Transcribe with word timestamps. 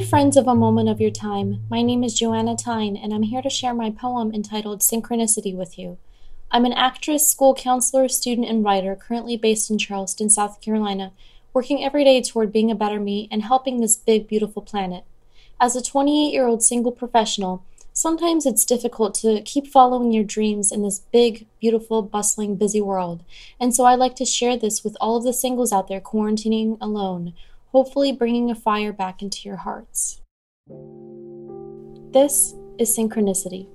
friends 0.00 0.36
of 0.38 0.48
A 0.48 0.54
Moment 0.54 0.88
of 0.88 1.00
Your 1.00 1.10
Time. 1.10 1.64
My 1.68 1.82
name 1.82 2.02
is 2.02 2.14
Joanna 2.14 2.56
Tine, 2.56 2.96
and 2.96 3.12
I'm 3.12 3.24
here 3.24 3.42
to 3.42 3.50
share 3.50 3.74
my 3.74 3.90
poem 3.90 4.32
entitled 4.32 4.80
Synchronicity 4.80 5.54
with 5.54 5.78
you. 5.78 5.98
I'm 6.50 6.64
an 6.64 6.72
actress, 6.72 7.30
school 7.30 7.54
counselor, 7.54 8.08
student, 8.08 8.48
and 8.48 8.64
writer 8.64 8.96
currently 8.96 9.36
based 9.36 9.70
in 9.70 9.76
Charleston, 9.78 10.30
South 10.30 10.62
Carolina, 10.62 11.12
working 11.52 11.84
every 11.84 12.04
day 12.04 12.22
toward 12.22 12.52
being 12.52 12.70
a 12.70 12.74
better 12.74 12.98
me 12.98 13.28
and 13.30 13.42
helping 13.42 13.80
this 13.80 13.96
big, 13.96 14.26
beautiful 14.26 14.62
planet. 14.62 15.04
As 15.60 15.76
a 15.76 15.82
28 15.82 16.32
year 16.32 16.46
old 16.46 16.62
single 16.62 16.92
professional, 16.92 17.64
sometimes 17.92 18.46
it's 18.46 18.64
difficult 18.64 19.14
to 19.16 19.42
keep 19.42 19.66
following 19.66 20.10
your 20.10 20.24
dreams 20.24 20.72
in 20.72 20.82
this 20.82 21.00
big, 21.12 21.46
beautiful, 21.60 22.00
bustling, 22.00 22.56
busy 22.56 22.80
world. 22.80 23.22
And 23.60 23.74
so 23.74 23.84
I 23.84 23.94
like 23.96 24.16
to 24.16 24.24
share 24.24 24.56
this 24.56 24.82
with 24.82 24.96
all 25.00 25.16
of 25.16 25.24
the 25.24 25.34
singles 25.34 25.70
out 25.70 25.88
there 25.88 26.00
quarantining 26.00 26.78
alone, 26.80 27.34
hopefully 27.72 28.12
bringing 28.12 28.50
a 28.50 28.54
fire 28.54 28.92
back 28.92 29.22
into 29.22 29.40
your 29.44 29.56
hearts. 29.56 30.20
This 32.12 32.54
is 32.78 32.96
synchronicity. 32.96 33.66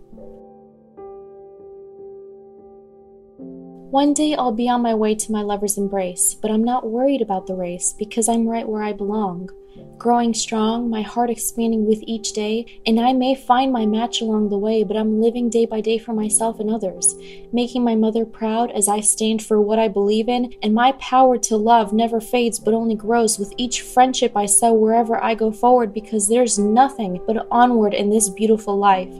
One 3.89 4.13
day 4.13 4.35
I'll 4.35 4.51
be 4.51 4.69
on 4.69 4.81
my 4.81 4.93
way 4.93 5.15
to 5.15 5.31
my 5.31 5.41
lover's 5.41 5.77
embrace, 5.77 6.35
but 6.41 6.51
I'm 6.51 6.63
not 6.63 6.89
worried 6.89 7.21
about 7.21 7.47
the 7.47 7.55
race 7.55 7.95
because 7.97 8.29
I'm 8.29 8.47
right 8.47 8.67
where 8.67 8.83
I 8.83 8.93
belong. 8.93 9.49
Growing 9.97 10.33
strong, 10.33 10.89
my 10.89 11.01
heart 11.01 11.29
expanding 11.29 11.85
with 11.85 12.03
each 12.05 12.33
day, 12.33 12.81
and 12.85 12.99
I 12.99 13.13
may 13.13 13.33
find 13.33 13.73
my 13.73 13.85
match 13.85 14.21
along 14.21 14.49
the 14.49 14.57
way, 14.57 14.83
but 14.83 14.95
I'm 14.95 15.19
living 15.19 15.49
day 15.49 15.65
by 15.65 15.81
day 15.81 15.97
for 15.97 16.13
myself 16.13 16.59
and 16.59 16.69
others, 16.69 17.15
making 17.51 17.83
my 17.83 17.95
mother 17.95 18.23
proud 18.23 18.71
as 18.71 18.87
I 18.87 18.99
stand 18.99 19.41
for 19.41 19.59
what 19.59 19.79
I 19.79 19.87
believe 19.87 20.29
in, 20.29 20.53
and 20.61 20.73
my 20.73 20.91
power 20.93 21.37
to 21.39 21.57
love 21.57 21.93
never 21.93 22.21
fades 22.21 22.59
but 22.59 22.75
only 22.75 22.95
grows 22.95 23.39
with 23.39 23.53
each 23.57 23.81
friendship 23.81 24.37
I 24.37 24.45
sow 24.45 24.71
wherever 24.73 25.21
I 25.23 25.33
go 25.33 25.51
forward 25.51 25.93
because 25.93 26.27
there's 26.27 26.59
nothing 26.59 27.19
but 27.25 27.47
onward 27.49 27.93
in 27.93 28.09
this 28.09 28.29
beautiful 28.29 28.77
life. 28.77 29.13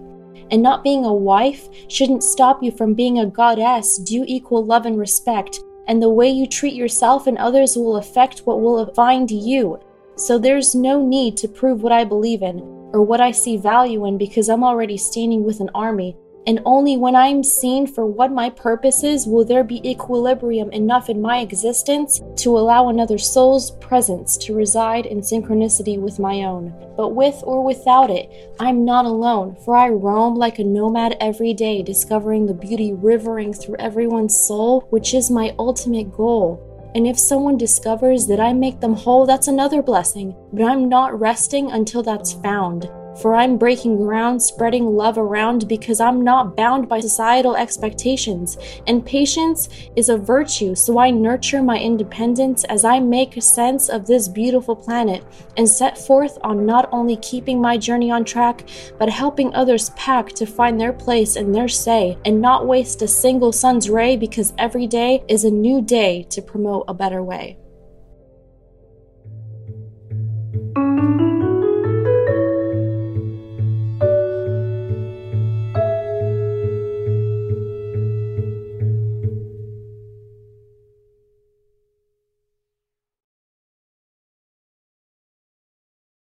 And 0.52 0.62
not 0.62 0.84
being 0.84 1.06
a 1.06 1.14
wife 1.14 1.68
shouldn't 1.90 2.24
stop 2.24 2.64
you 2.64 2.72
from 2.72 2.94
being 2.94 3.20
a 3.20 3.26
goddess, 3.26 3.98
due 3.98 4.24
equal 4.28 4.64
love 4.64 4.86
and 4.86 4.98
respect. 4.98 5.60
And 5.88 6.02
the 6.02 6.10
way 6.10 6.30
you 6.30 6.48
treat 6.48 6.74
yourself 6.74 7.28
and 7.28 7.38
others 7.38 7.76
will 7.76 7.98
affect 7.98 8.40
what 8.40 8.62
will 8.62 8.94
find 8.94 9.30
you. 9.32 9.80
So 10.18 10.40
there's 10.40 10.74
no 10.74 11.06
need 11.06 11.38
to 11.38 11.48
prove 11.48 11.84
what 11.84 11.92
I 11.92 12.04
believe 12.04 12.42
in 12.42 12.60
or 12.94 13.04
what 13.04 13.22
I 13.22 13.32
see 13.32 13.56
value 13.56 14.06
in 14.06 14.18
because 14.18 14.50
I'm 14.50 14.64
already 14.64 14.98
standing 14.98 15.44
with 15.44 15.60
an 15.60 15.70
army 15.76 16.18
and 16.48 16.62
only 16.64 16.96
when 16.96 17.14
I 17.14 17.28
am 17.28 17.44
seen 17.44 17.86
for 17.86 18.06
what 18.06 18.32
my 18.32 18.50
purpose 18.50 19.04
is 19.04 19.28
will 19.28 19.44
there 19.44 19.66
be 19.66 19.88
equilibrium 19.88 20.72
enough 20.72 21.10
in 21.10 21.22
my 21.22 21.40
existence 21.40 22.22
to 22.38 22.58
allow 22.58 22.88
another 22.88 23.18
soul's 23.18 23.72
presence 23.72 24.38
to 24.38 24.56
reside 24.56 25.06
in 25.06 25.20
synchronicity 25.20 26.00
with 26.00 26.20
my 26.20 26.44
own. 26.44 26.74
But 26.96 27.10
with 27.10 27.36
or 27.44 27.64
without 27.64 28.10
it, 28.10 28.32
I'm 28.62 28.86
not 28.86 29.06
alone, 29.06 29.58
for 29.66 29.76
I 29.76 29.90
roam 29.90 30.36
like 30.36 30.58
a 30.58 30.64
nomad 30.64 31.18
every 31.20 31.54
day, 31.54 31.84
discovering 31.84 32.46
the 32.46 32.54
beauty 32.54 32.94
rivering 32.94 33.52
through 33.52 33.76
everyone's 33.78 34.48
soul, 34.48 34.88
which 34.90 35.14
is 35.14 35.30
my 35.30 35.54
ultimate 35.60 36.14
goal. 36.14 36.64
And 36.98 37.06
if 37.06 37.20
someone 37.20 37.58
discovers 37.60 38.26
that 38.26 38.40
I 38.40 38.54
make 38.54 38.80
them 38.80 38.96
whole, 38.96 39.28
that's 39.28 39.48
another 39.48 39.84
blessing. 39.84 40.36
But 40.52 40.64
I'm 40.64 40.90
not 40.90 41.20
resting 41.20 41.72
until 41.72 42.02
that's 42.02 42.34
found 42.34 42.90
for 43.22 43.36
I'm 43.36 43.58
breaking 43.58 43.98
ground, 43.98 44.42
spreading 44.42 44.86
love 44.86 45.18
around 45.18 45.68
because 45.68 46.00
I'm 46.00 46.24
not 46.24 46.56
bound 46.56 46.88
by 46.88 47.00
societal 47.00 47.56
expectations. 47.56 48.58
And 48.86 49.06
patience 49.06 49.70
is 49.96 50.10
a 50.10 50.18
virtue, 50.18 50.76
so 50.76 51.00
I 51.00 51.10
nurture 51.12 51.62
my 51.62 51.80
independence 51.80 52.64
as 52.66 52.86
I 52.86 53.00
make 53.00 53.42
sense 53.42 53.90
of 53.90 54.08
this 54.08 54.28
beautiful 54.28 54.76
planet 54.76 55.24
and 55.58 55.68
set 55.68 55.98
forth 55.98 56.38
on 56.42 56.66
not 56.66 56.90
only 56.92 57.18
keeping 57.18 57.62
my 57.62 57.78
journey 57.78 58.12
on 58.12 58.26
track, 58.26 58.68
but 58.98 59.10
helping 59.10 59.54
others 59.54 59.90
pack 59.92 60.30
to 60.34 60.46
find 60.46 60.80
their 60.80 60.94
place 60.94 61.36
and 61.36 61.54
their 61.54 61.68
say, 61.68 62.18
and 62.26 62.42
not 62.42 62.68
waste 62.68 63.02
a 63.02 63.08
single 63.08 63.52
sun's 63.52 63.90
ray 63.90 64.16
because 64.16 64.54
every 64.58 64.88
day 64.88 65.24
is 65.28 65.44
a 65.44 65.52
new 65.52 65.82
day 65.82 66.24
to 66.30 66.42
promote 66.42 66.86
a 66.88 66.94
better 66.94 67.24
way. 67.24 67.58